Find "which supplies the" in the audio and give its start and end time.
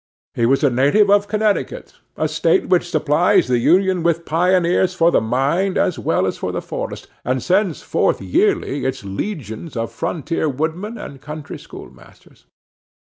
2.69-3.59